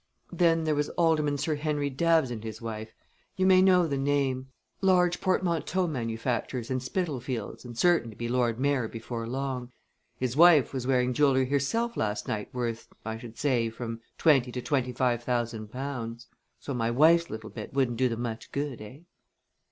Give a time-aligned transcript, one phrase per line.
[0.31, 2.91] Then there was Alderman Sir Henry Dabbs and his wife.
[3.37, 4.47] You may know the name
[4.81, 9.71] large portmanteau manufacturers in Spitalfields and certain to be Lord Mayor before long.
[10.17, 14.61] His wife was wearing jewelry herself last night worth, I should say, from twenty to
[14.63, 16.25] twenty five thousand pounds;
[16.59, 19.01] so my wife's little bit wouldn't do them much good, eh?"